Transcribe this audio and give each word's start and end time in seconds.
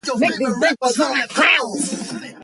Coldstream 0.03 0.39
Mill 0.39 0.49
was 0.49 0.59
built 0.59 0.77
to 0.81 0.89
serve 0.89 0.95
the 0.95 1.03
Barony 1.03 1.21
and 1.21 1.29
castle 1.29 1.73
of 2.15 2.21
Hessilhead. 2.23 2.35